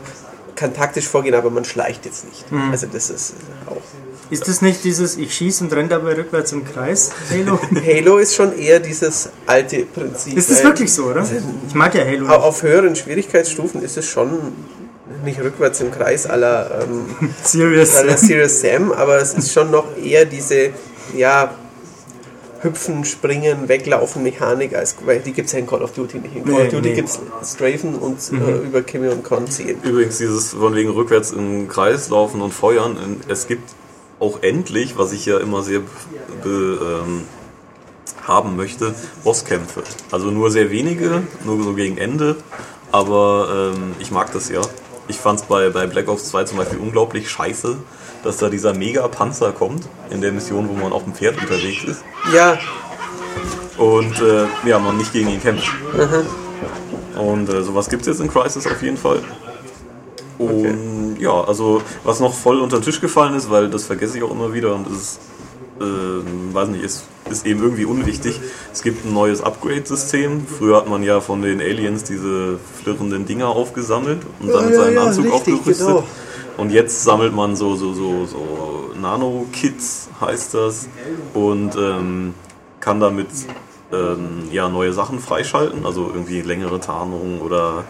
[0.56, 2.50] kann taktisch vorgehen, aber man schleicht jetzt nicht.
[2.52, 2.70] Mhm.
[2.70, 3.34] Also das ist
[3.66, 3.76] auch.
[4.30, 7.58] Ist das nicht dieses Ich schieße und renne dabei rückwärts im Kreis, Halo?
[7.84, 10.36] Halo ist schon eher dieses alte Prinzip.
[10.36, 11.26] ist das wirklich so, oder?
[11.66, 12.28] Ich mag ja Halo.
[12.28, 14.28] au- Auf höheren Schwierigkeitsstufen ist es schon
[15.24, 17.06] nicht rückwärts im Kreis aller ähm,
[17.44, 17.96] Serious.
[17.96, 20.70] aller Serious Sam, aber es ist schon noch eher diese,
[21.16, 21.50] ja,
[22.62, 26.36] Hüpfen, Springen, Weglaufen Mechanik, als, weil die gibt es ja in Call of Duty nicht.
[26.36, 26.94] In Call Nee, of Duty nee.
[26.94, 29.78] gibt es Strafen und äh, über Kimi und Con ziehen.
[29.82, 32.98] Übrigens dieses von wegen rückwärts im Kreis laufen und feuern.
[33.28, 33.70] Es gibt
[34.18, 35.80] auch endlich, was ich ja immer sehr
[36.42, 37.22] be, ähm,
[38.26, 38.94] haben möchte,
[39.24, 39.82] Bosskämpfe.
[40.10, 42.36] Also nur sehr wenige, nur so gegen Ende.
[42.92, 44.60] Aber ähm, ich mag das ja.
[45.10, 47.76] Ich fand es bei, bei Black Ops 2 zum Beispiel unglaublich scheiße,
[48.22, 52.04] dass da dieser Mega-Panzer kommt in der Mission, wo man auf dem Pferd unterwegs ist.
[52.32, 52.56] Ja,
[53.76, 55.68] Und äh, ja, man nicht gegen ihn kämpft.
[57.16, 59.20] Und äh, sowas gibt es jetzt in Crisis auf jeden Fall.
[60.38, 64.22] Und ja, also was noch voll unter den Tisch gefallen ist, weil das vergesse ich
[64.22, 65.20] auch immer wieder und das ist,
[65.80, 68.40] äh, weiß nicht, ist, ist eben irgendwie unwichtig.
[68.72, 70.46] Es gibt ein neues Upgrade-System.
[70.46, 74.94] Früher hat man ja von den Aliens diese flirrenden Dinger aufgesammelt und dann Ja, seinen
[74.94, 75.86] ja, Anzug richtig, aufgerüstet.
[75.86, 76.04] genau.
[76.56, 80.88] Und jetzt sammelt man so, so, so, so Nano-Kits, heißt das,
[81.32, 82.34] und ähm,
[82.80, 83.28] kann damit
[83.92, 87.84] ähm, ja, neue Sachen freischalten, also irgendwie längere Tarnungen oder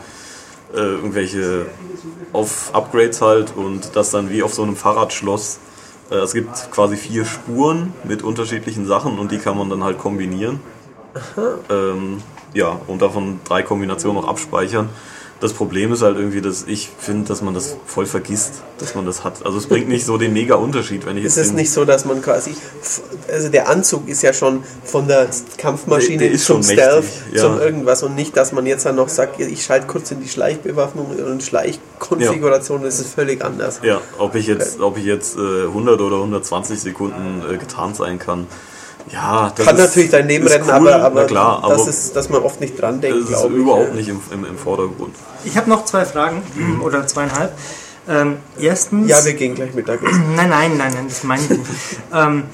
[0.72, 1.66] äh, irgendwelche
[2.33, 5.59] auf Upgrades halt und das dann wie auf so einem Fahrradschloss.
[6.10, 9.98] Äh, es gibt quasi vier Spuren mit unterschiedlichen Sachen und die kann man dann halt
[9.98, 10.60] kombinieren.
[11.68, 12.22] Ähm,
[12.54, 14.88] ja, und davon drei Kombinationen noch abspeichern.
[15.40, 19.07] Das Problem ist halt irgendwie, dass ich finde, dass man das voll vergisst, dass man
[19.07, 19.44] das hat.
[19.46, 21.72] Also es bringt nicht so den mega Unterschied, wenn ich ist jetzt es den- nicht
[21.72, 22.55] so, dass man quasi,
[23.33, 27.05] also der Anzug ist ja schon von der Kampfmaschine Der- der ist zum schon Stealth,
[27.33, 27.40] ja.
[27.40, 30.29] zum irgendwas und nicht, dass man jetzt dann noch sagt, ich schalte kurz in die
[30.29, 33.81] Schleichbewaffnung und Schleichkonfiguration, das ist völlig anders.
[33.83, 38.18] Ja, ob ich jetzt, ob ich jetzt äh, 100 oder 120 Sekunden äh, getarnt sein
[38.18, 38.46] kann.
[39.12, 42.16] Ja, das Kann ist, natürlich dein Leben retten, cool, aber, aber klar, aber das ist,
[42.16, 43.60] dass man oft nicht dran denkt, das ist glaube ich.
[43.60, 43.94] überhaupt ja.
[43.94, 45.14] nicht im, im, im Vordergrund.
[45.44, 46.42] Ich habe noch zwei Fragen
[46.82, 47.52] oder zweieinhalb.
[48.08, 49.08] Ähm, erstens.
[49.08, 50.34] Ja, wir gehen gleich Mittagessen.
[50.34, 51.62] Nein, nein, nein, nein, das meine ich nicht.
[52.14, 52.44] ähm,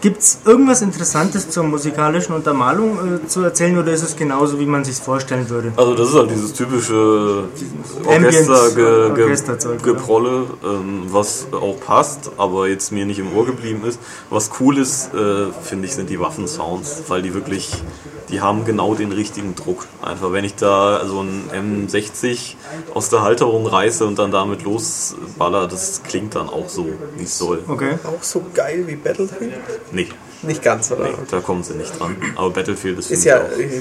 [0.00, 4.64] Gibt es irgendwas Interessantes zur musikalischen Untermalung äh, zu erzählen oder ist es genauso, wie
[4.64, 5.72] man sich vorstellen würde?
[5.76, 7.44] Also das ist halt dieses typische
[8.06, 9.76] Ambient- Orchester ge?
[9.82, 14.00] Geprolle, ähm, was auch passt, aber jetzt mir nicht im Ohr geblieben ist.
[14.30, 17.70] Was cool ist, äh, finde ich, sind die Waffensounds, weil die wirklich,
[18.30, 19.86] die haben genau den richtigen Druck.
[20.02, 22.54] Einfach, wenn ich da so ein M60
[22.94, 26.86] aus der Halterung reiße und dann damit losballer, das klingt dann auch so,
[27.16, 27.62] wie es soll.
[27.68, 27.98] Okay.
[28.04, 29.52] Auch so geil wie Battlefield?
[29.92, 30.08] Nee,
[30.42, 31.04] Nicht ganz, oder?
[31.04, 32.16] nee, da kommen sie nicht dran.
[32.36, 33.40] Aber Battlefield ist, Ist ja,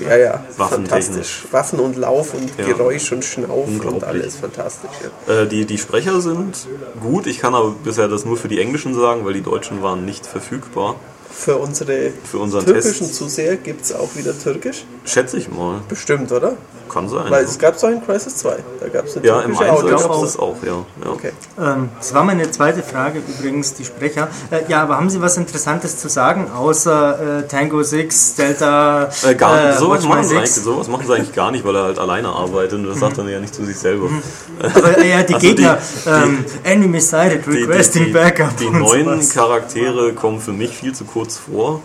[0.10, 1.06] ja, ja, Waffentechnisch.
[1.06, 1.46] fantastisch.
[1.52, 2.66] Waffen und Lauf und Ja.
[2.66, 4.90] Geräusch und Schnauf und alles fantastisch.
[5.28, 5.42] Ja.
[5.42, 6.68] Äh, die, die Sprecher sind
[7.02, 7.28] gut.
[7.28, 10.26] Ich kann aber bisher das nur für die Englischen sagen, weil die Deutschen waren nicht
[10.26, 10.96] verfügbar.
[11.32, 13.16] Für unsere Für unseren türkischen Test.
[13.16, 14.84] Zuseher gibt es auch wieder Türkisch.
[15.06, 15.82] Schätze ich mal.
[15.88, 16.54] Bestimmt, oder?
[16.90, 17.26] Kann sein.
[17.30, 17.50] Weil ja.
[17.50, 18.56] es gab es auch in Crisis 2.
[18.80, 19.98] Da gab es eine ja, im türkische Audio.
[19.98, 20.74] gab es das auch, ja.
[21.06, 21.12] ja.
[21.12, 21.32] Okay.
[21.60, 24.28] Ähm, das war meine zweite Frage übrigens, die Sprecher.
[24.50, 29.36] Äh, ja, aber haben Sie was Interessantes zu sagen, außer äh, Tango 6, Delta, Äh,
[29.36, 32.00] gar, äh, sowas, machen sie eigentlich, sowas machen sie eigentlich gar nicht, weil er halt
[32.00, 34.10] alleine arbeitet und das sagt er ja nicht zu sich selber.
[34.60, 37.06] Aber äh, ja, die Also die- Gegner, die- ähm, Enemy Die,
[37.52, 38.58] die, requesting die, backup.
[38.58, 39.30] die und neuen sowas.
[39.36, 41.82] Charaktere kommen für mich viel zu kurz vor.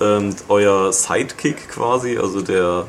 [0.00, 2.84] Ähm, euer Sidekick quasi, also der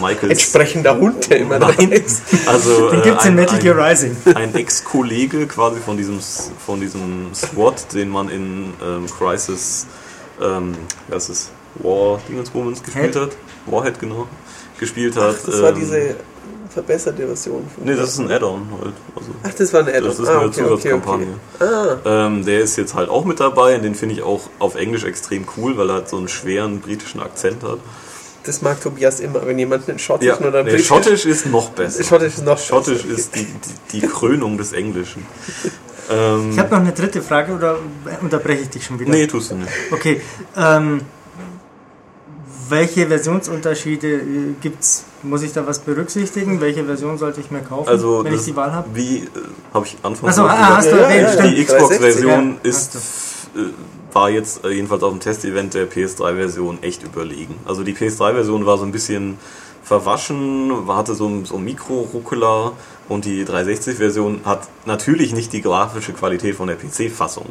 [0.00, 2.22] Michael Entsprechender Hund, der immer dabei ist.
[2.46, 4.16] Also, Den äh, gibt's in ein- Metal ein- Gear Rising.
[4.34, 6.18] Ein Ex-Kollege quasi von diesem,
[6.66, 9.86] von diesem SWAT, den man in ähm, Crisis,
[10.42, 10.74] ähm,
[11.06, 13.22] was ist War Dingenswomans gespielt Head?
[13.22, 13.36] hat.
[13.66, 14.26] Warhead, genau.
[14.80, 15.36] Gespielt hat.
[15.46, 16.16] Das war ähm, diese
[16.82, 17.64] verbesserte Version.
[17.74, 18.94] Von Nee, das ist ein Add-on halt.
[19.16, 20.04] Also, Ach, das war ein Add-on.
[20.04, 21.26] das ist ah, eine okay, okay, Zusatzkampagne.
[21.58, 21.64] okay.
[22.04, 24.74] Ah, Ähm, der ist jetzt halt auch mit dabei und den finde ich auch auf
[24.76, 27.78] Englisch extrem cool, weil er halt so einen schweren britischen Akzent hat.
[28.44, 31.70] das mag Tobias immer, wenn jemand einen schottischen oder einen nee, britischen- Schottisch ist noch
[31.70, 32.02] besser.
[32.04, 33.18] Schottisch ist noch Schottisch besser.
[33.18, 33.44] ist die,
[33.92, 35.26] die, die Krönung des Englischen.
[36.10, 37.76] Ähm, Ich habe noch eine dritte Frage oder
[38.22, 39.10] unterbreche ich dich schon wieder?
[39.10, 39.68] nee, tust du nicht.
[39.90, 40.22] Okay.
[40.56, 41.02] Ähm,
[42.70, 44.20] welche Versionsunterschiede
[44.62, 45.04] gibt es?
[45.22, 46.60] Muss ich da was berücksichtigen?
[46.60, 48.88] Welche Version sollte ich mir kaufen, Also, wenn ich die Wahl habe?
[48.94, 49.28] Wie, äh,
[49.74, 51.46] habe ich anfangs Achso, ah, hast du erwähnt, ja.
[51.46, 52.94] Die Xbox-Version ist,
[53.56, 57.56] äh, war jetzt äh, jedenfalls auf dem Testevent der PS3-Version echt überlegen.
[57.64, 59.38] Also die PS3-Version war so ein bisschen
[59.82, 62.72] verwaschen, hatte so, ein- so Mikro-Ruckler
[63.08, 67.46] und die 360-Version hat natürlich nicht die grafische Qualität von der PC-Fassung.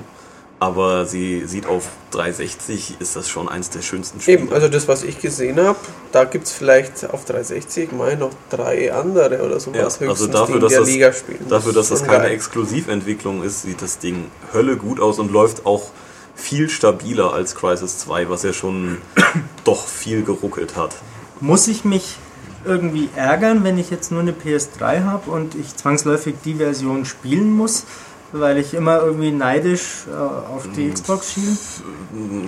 [0.60, 4.39] Aber sie sieht auf 360 ist das schon eins der schönsten Spiele.
[4.39, 5.78] Eben, also das, was ich gesehen habe,
[6.12, 10.32] da gibt es vielleicht auf 360 mal noch drei andere oder sowas Ja, also höchstens,
[10.32, 11.46] dafür, die in dass der das, Liga spielen.
[11.48, 12.32] dafür, dass das keine geil.
[12.32, 15.91] Exklusiventwicklung ist, sieht das Ding Hölle gut aus und läuft auch
[16.34, 18.98] viel stabiler als Crisis 2, was ja schon
[19.63, 20.96] doch viel geruckelt hat.
[21.39, 22.17] Muss ich mich
[22.65, 27.52] irgendwie ärgern, wenn ich jetzt nur eine PS3 habe und ich zwangsläufig die Version spielen
[27.52, 27.86] muss,
[28.32, 30.74] weil ich immer irgendwie neidisch äh, auf Hm.
[30.74, 31.58] die Xbox schiele?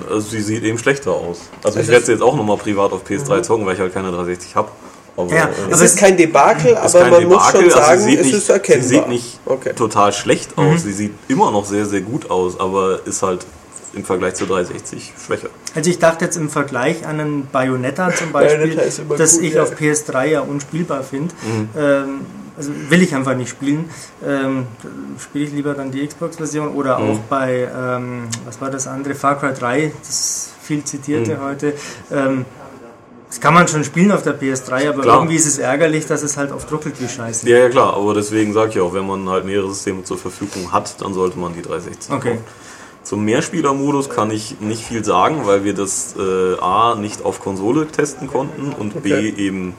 [0.09, 1.41] Also sie sieht eben schlechter aus.
[1.63, 3.93] Also ich Also werde sie jetzt auch nochmal privat auf PS3 zocken, weil ich halt
[3.93, 4.69] keine 360 habe.
[5.17, 7.63] Aber, Ja, äh, Es aber ist kein Debakel, ist aber kein man muss Debakel, schon
[7.63, 8.83] also sagen, sie sieht es nicht, ist erkennbar.
[8.83, 9.73] Sie sieht nicht okay.
[9.75, 13.45] total schlecht aus, sie sieht immer noch sehr, sehr gut aus, aber ist halt
[13.93, 15.49] im Vergleich zu 360 schwächer.
[15.75, 19.53] Also ich dachte jetzt im Vergleich an einen Bayonetta zum Beispiel, Bayonetta das gut, ich
[19.53, 19.63] ja.
[19.63, 21.33] auf PS3 ja unspielbar finde.
[21.43, 21.69] Mhm.
[21.75, 22.21] Ähm,
[22.59, 23.89] also will ich einfach nicht spielen.
[24.23, 24.67] Ähm,
[25.17, 27.09] Spiele ich lieber dann die Xbox-Version oder Mhm.
[27.09, 31.41] auch bei, ähm, was war das andere, Far Cry 3, das viel zitierte Mhm.
[31.41, 31.73] heute.
[32.11, 32.45] Ähm,
[33.29, 35.15] das kann man schon spielen auf der PS3, aber Klar.
[35.17, 37.47] irgendwie ist es ärgerlich, dass es halt oft ruckelt wie Scheiße.
[37.49, 40.71] Ja, ja klar, aber deswegen sage ich auch, wenn man halt mehrere Systeme zur Verfügung
[40.71, 42.29] hat, dann sollte man die 360 Okay.
[42.35, 42.43] kaufen.
[43.03, 47.87] Zum Mehrspielermodus kann ich nicht viel sagen, weil wir das äh, A nicht auf Konsole
[47.87, 49.33] testen konnten und B Okay.
[49.37, 49.73] eben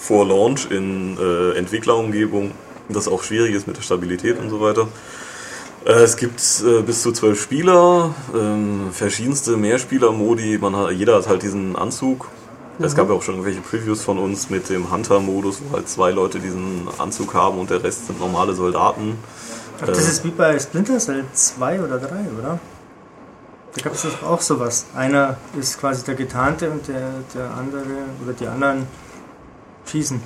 [0.00, 2.52] vor Launch in äh, Entwicklerumgebung
[2.92, 4.88] das auch schwierig ist mit der Stabilität und so weiter.
[5.84, 10.58] Äh, es gibt äh, bis zu zwölf Spieler, ähm, verschiedenste Mehrspieler-Modi.
[10.58, 12.28] Man hat, jeder hat halt diesen Anzug.
[12.82, 16.12] Es gab ja auch schon irgendwelche Previews von uns mit dem Hunter-Modus, wo halt zwei
[16.12, 19.18] Leute diesen Anzug haben und der Rest sind normale Soldaten.
[19.82, 22.08] Aber das ist wie bei Splinter Cell 2 oder 3,
[22.38, 22.58] oder?
[23.74, 24.86] Da gab es auch sowas.
[24.96, 27.84] Einer ist quasi der Getarnte und der, der andere
[28.24, 28.86] oder die anderen
[29.90, 30.20] schießen.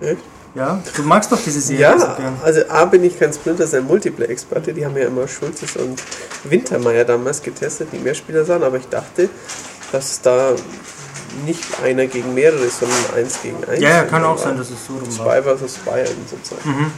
[0.00, 0.18] Echt?
[0.54, 2.36] Ja, du magst doch diese Serie so Ja, gern.
[2.44, 6.00] also A bin ich kein Splinter Cell Multiplayer-Experte, die haben ja immer Schulzes und
[6.44, 9.28] Wintermeier damals getestet, die Mehrspieler sahen, aber ich dachte,
[9.90, 10.52] dass da
[11.44, 13.80] nicht einer gegen mehrere, sondern eins gegen eins.
[13.80, 14.38] Ja, ja, kann auch war.
[14.38, 15.32] sein, dass es so rum war.
[15.36, 16.92] Spy versus Spy eben sozusagen.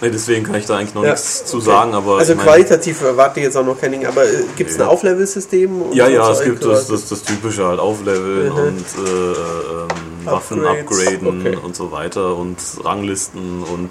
[0.00, 1.66] Nee, deswegen kann ich da eigentlich noch Ja, nichts zu okay.
[1.66, 4.76] sagen, aber Also qualitativ erwarte ich jetzt auch noch kein Ding, aber äh, gibt es
[4.76, 4.88] ein Ja.
[4.88, 5.80] Auflevel-System?
[5.82, 8.58] und Ja, so ja, es gibt das, das, das typische halt Aufleveln Mhm.
[8.58, 9.88] und äh, ähm,
[10.26, 11.56] Waffen upgraden okay.
[11.56, 13.90] und so weiter und Ranglisten und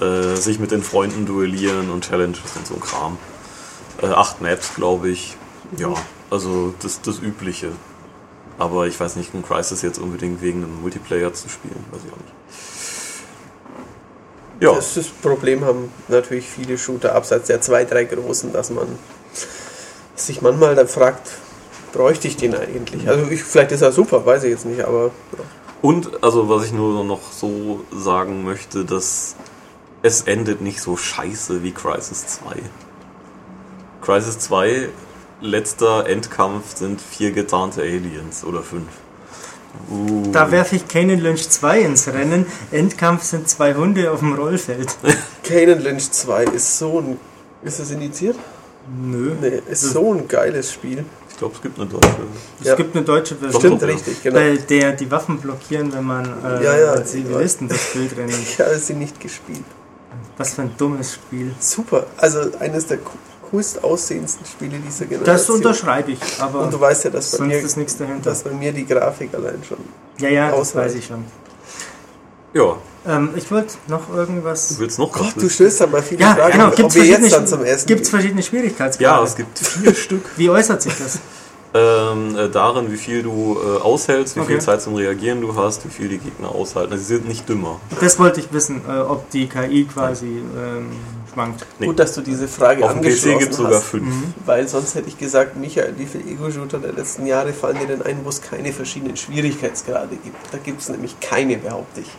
[0.00, 3.18] äh, sich mit den Freunden duellieren und Challenges und so ein Kram.
[4.02, 5.36] Äh, acht Maps, glaube ich.
[5.78, 5.94] Ja,
[6.30, 7.72] also das, das Übliche.
[8.58, 12.12] Aber ich weiß nicht, ein Crisis jetzt unbedingt wegen einem Multiplayer zu spielen, weiß ich
[12.12, 12.34] auch nicht.
[14.60, 18.86] Ja, Das, das Problem haben natürlich viele Shooter abseits der zwei, drei großen, dass man
[20.14, 21.30] sich manchmal dann fragt,
[21.94, 23.08] bräuchte ich den eigentlich?
[23.08, 25.44] Also ich, vielleicht ist er super, weiß ich jetzt nicht, aber ja.
[25.80, 29.36] und also was ich nur noch so sagen möchte, dass
[30.02, 32.56] es endet nicht so scheiße wie Crisis 2.
[34.02, 34.88] Crisis 2,
[35.40, 38.88] letzter Endkampf sind vier getarnte Aliens oder fünf.
[39.90, 40.30] Uh.
[40.32, 42.46] Da werfe ich Kane Lynch 2 ins Rennen.
[42.70, 44.96] Endkampf sind zwei Hunde auf dem Rollfeld.
[45.42, 47.18] Kane Lynch 2 ist so ein.
[47.62, 48.36] Ist das indiziert?
[48.86, 49.32] Nö.
[49.40, 51.04] Nee, ist so ein geiles Spiel.
[51.34, 52.16] Ich glaube, es gibt eine deutsche.
[52.60, 52.74] Es Ja.
[52.76, 53.60] gibt eine deutsche Version.
[53.60, 53.88] Stimmt, ja.
[53.88, 54.36] richtig, genau.
[54.36, 58.32] Weil der die Waffen blockieren, wenn man äh, Ja, ja, als Zivilisten das Bild rennt.
[58.42, 59.64] Ich habe sie nicht gespielt.
[60.38, 61.52] Was für ein dummes Spiel.
[61.58, 62.06] Super.
[62.18, 63.18] Also eines der co-
[63.50, 65.56] coolst aussehendsten Spiele dieser Das Generation.
[65.56, 68.30] unterschreibe ich, aber Und du weißt ja, dass bei, sonst mir, ist nichts dahinter.
[68.30, 69.78] dass bei mir die Grafik allein schon.
[70.18, 70.88] ja, ja, das ausreicht.
[70.90, 71.24] weiß ich schon.
[72.54, 74.68] Ja, Ähm, ich wollte noch irgendwas.
[74.68, 75.50] du willst noch Gott, du wissen?
[75.50, 76.68] stößt da mal viele Ja, Fragen, genau.
[76.68, 78.10] ob Gibt es wir jetzt verschiedene, dann zum Essen gibt's gehen.
[78.10, 79.04] verschiedene Schwierigkeitsgrade?
[79.18, 80.24] Ja, es gibt vier Stück.
[80.36, 81.18] Wie äußert sich das?
[81.76, 84.52] Ähm, äh, darin, wie viel du äh, aushältst, wie Okay.
[84.52, 86.92] viel Zeit zum Reagieren du hast, wie viel die Gegner aushalten.
[86.92, 87.80] Also, sie sind nicht dümmer.
[88.00, 90.86] Das wollte ich wissen, äh, ob die KI quasi ähm,
[91.32, 91.66] schwankt.
[91.80, 91.86] Nee.
[91.86, 94.14] Gut, dass du diese Frage Auf dem PC angeschlossen gibt es sogar fünf.
[94.46, 98.02] Weil sonst hätte ich gesagt, Michael, wie viele Ego-Shooter der letzten Jahre fallen dir denn
[98.02, 100.36] ein, wo es keine verschiedenen Schwierigkeitsgrade gibt?
[100.52, 102.10] Da gibt es nämlich keine, behaupte ich.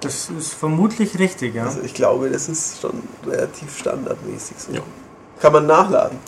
[0.00, 1.64] Das ist vermutlich richtig, ja.
[1.64, 4.72] Also ich glaube, das ist schon relativ standardmäßig so.
[4.72, 4.80] Ja.
[5.40, 6.18] Kann man nachladen.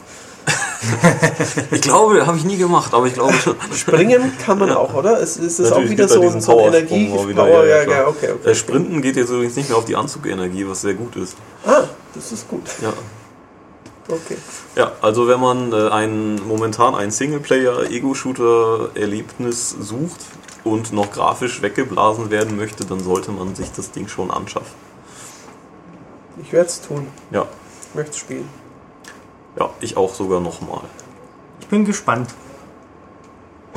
[1.71, 3.55] Ich glaube, habe ich nie gemacht, aber ich glaube schon.
[3.75, 5.21] Springen kann man auch, oder?
[5.21, 7.29] Es, es ist auch Natürlich wieder gibt da so, so ein Powersprung Energie.
[7.29, 8.51] wieder, Power, ja, ja, ja, ja, okay, okay.
[8.51, 11.37] Äh, Sprinten geht jetzt übrigens nicht mehr auf die Anzugenergie, was sehr gut ist.
[11.67, 11.83] Ah,
[12.15, 12.63] das ist gut.
[12.81, 12.95] Ja,
[14.09, 14.39] Okay.
[14.75, 20.21] ja also wenn man äh, ein, momentan ein Singleplayer-Ego-Shooter-Erlebnis sucht
[20.65, 24.75] und noch grafisch weggeblasen werden möchte, dann sollte man sich das Ding schon anschaffen.
[26.43, 27.07] Ich werde es tun.
[27.31, 27.47] Ja,
[27.89, 28.49] Ich möchte spielen.
[29.59, 30.83] ja ich auch sogar nochmal.
[31.61, 32.31] Ich bin gespannt.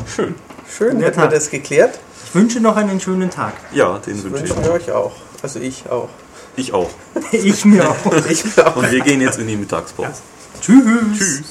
[0.08, 0.36] Schön.
[0.70, 2.00] Schön, hätten wir das geklärt.
[2.26, 3.54] Ich wünsche noch einen schönen Tag.
[3.74, 4.76] Ja, den wünsche ich Wünschen wir auch.
[4.76, 5.12] euch auch.
[5.42, 6.10] Also ich auch.
[6.56, 6.90] Ich auch.
[7.32, 7.96] Ich mir auch.
[8.30, 8.76] Ich mir auch.
[8.78, 10.22] Und wir gehen jetzt in die Mittagspause.
[10.62, 11.18] Tschüss.
[11.18, 11.44] Tschüss.